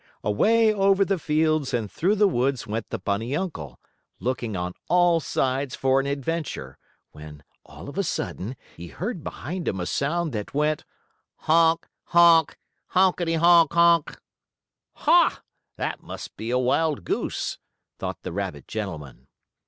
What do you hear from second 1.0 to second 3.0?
the fields and through the woods went the